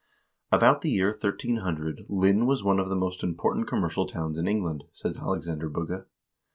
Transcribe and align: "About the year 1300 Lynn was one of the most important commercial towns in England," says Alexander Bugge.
"About 0.51 0.81
the 0.81 0.89
year 0.89 1.09
1300 1.11 2.07
Lynn 2.09 2.47
was 2.47 2.63
one 2.63 2.79
of 2.79 2.89
the 2.89 2.95
most 2.95 3.21
important 3.23 3.67
commercial 3.67 4.07
towns 4.07 4.39
in 4.39 4.47
England," 4.47 4.85
says 4.91 5.19
Alexander 5.19 5.69
Bugge. 5.69 6.05